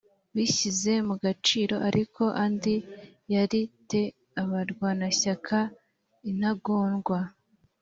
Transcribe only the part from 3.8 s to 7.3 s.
te abarwanashyaka intagondwa